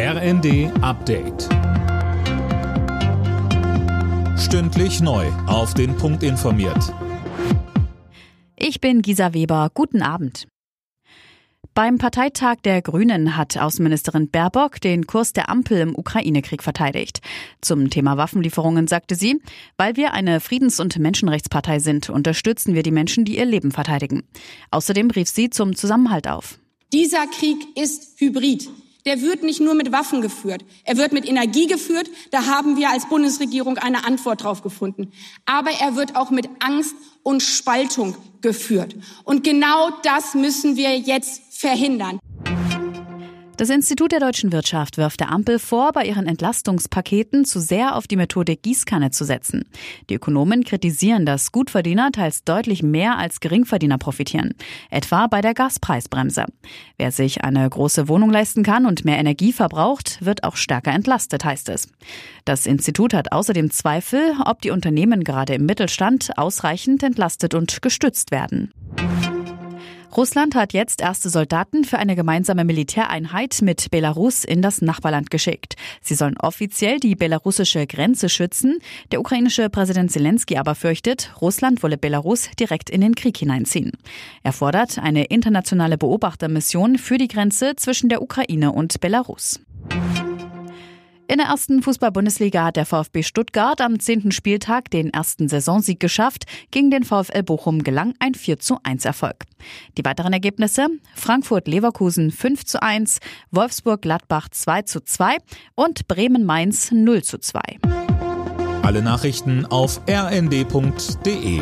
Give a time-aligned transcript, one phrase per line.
[0.00, 1.48] RND Update.
[4.38, 5.26] Stündlich neu.
[5.48, 6.94] Auf den Punkt informiert.
[8.54, 9.72] Ich bin Gisa Weber.
[9.74, 10.46] Guten Abend.
[11.74, 17.20] Beim Parteitag der Grünen hat Außenministerin Baerbock den Kurs der Ampel im Ukraine-Krieg verteidigt.
[17.60, 19.42] Zum Thema Waffenlieferungen sagte sie,
[19.78, 24.22] weil wir eine Friedens- und Menschenrechtspartei sind, unterstützen wir die Menschen, die ihr Leben verteidigen.
[24.70, 26.60] Außerdem rief sie zum Zusammenhalt auf.
[26.92, 28.68] Dieser Krieg ist hybrid.
[29.08, 32.10] Der wird nicht nur mit Waffen geführt, er wird mit Energie geführt.
[32.30, 35.12] Da haben wir als Bundesregierung eine Antwort drauf gefunden.
[35.46, 38.94] Aber er wird auch mit Angst und Spaltung geführt.
[39.24, 42.20] Und genau das müssen wir jetzt verhindern.
[43.58, 48.06] Das Institut der deutschen Wirtschaft wirft der Ampel vor, bei ihren Entlastungspaketen zu sehr auf
[48.06, 49.64] die Methode Gießkanne zu setzen.
[50.08, 54.54] Die Ökonomen kritisieren, dass Gutverdiener teils deutlich mehr als Geringverdiener profitieren,
[54.90, 56.44] etwa bei der Gaspreisbremse.
[56.98, 61.44] Wer sich eine große Wohnung leisten kann und mehr Energie verbraucht, wird auch stärker entlastet,
[61.44, 61.88] heißt es.
[62.44, 68.30] Das Institut hat außerdem Zweifel, ob die Unternehmen gerade im Mittelstand ausreichend entlastet und gestützt
[68.30, 68.72] werden.
[70.16, 75.76] Russland hat jetzt erste Soldaten für eine gemeinsame Militäreinheit mit Belarus in das Nachbarland geschickt.
[76.02, 78.78] Sie sollen offiziell die belarussische Grenze schützen.
[79.12, 83.92] Der ukrainische Präsident Zelensky aber fürchtet, Russland wolle Belarus direkt in den Krieg hineinziehen.
[84.42, 89.60] Er fordert eine internationale Beobachtermission für die Grenze zwischen der Ukraine und Belarus.
[91.30, 96.46] In der ersten Fußball-Bundesliga hat der VfB Stuttgart am zehnten Spieltag den ersten Saisonsieg geschafft.
[96.70, 99.44] Gegen den VfL Bochum gelang ein 4 zu 1 Erfolg.
[99.98, 103.18] Die weiteren Ergebnisse Frankfurt-Leverkusen 5 zu 1,
[103.50, 105.36] Wolfsburg-Gladbach 2 zu 2
[105.74, 107.60] und Bremen-Mainz 0 zu 2.
[108.80, 111.60] Alle Nachrichten auf rnd.de